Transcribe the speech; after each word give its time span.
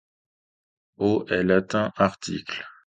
Au 0.97 1.25
elle 1.29 1.51
atteint 1.51 1.91
articles. 1.95 2.63